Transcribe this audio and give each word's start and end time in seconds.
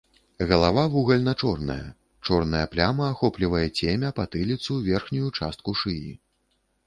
Галава 0.49 0.83
вугальна-чорная, 0.93 1.83
чорная 2.29 2.63
пляма 2.71 3.05
ахоплівае 3.15 3.63
цемя, 3.79 4.09
патыліцу, 4.21 4.81
верхнюю 4.87 5.29
частку 5.41 5.77
шыі. 5.83 6.11